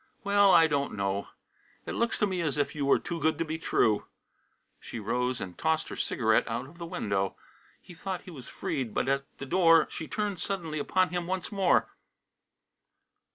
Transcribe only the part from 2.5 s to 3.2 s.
if you were too